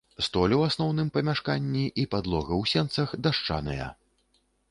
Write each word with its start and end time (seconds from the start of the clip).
Столь 0.25 0.53
у 0.55 0.61
асноўным 0.67 1.11
памяшканні 1.17 1.83
і 2.03 2.07
падлога 2.15 2.53
ў 2.61 2.71
сенцах 2.73 3.13
дашчаныя. 3.27 3.93